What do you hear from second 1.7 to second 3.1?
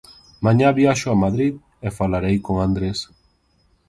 e falarei con Andrés.